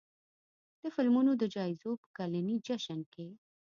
د 0.81 0.83
فلمونو 0.95 1.31
د 1.37 1.43
جایزو 1.55 1.91
په 2.01 2.07
کلني 2.17 2.55
جشن 2.67 2.99
کې 3.13 3.27